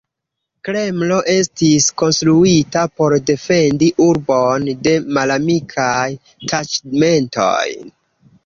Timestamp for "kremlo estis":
0.67-1.89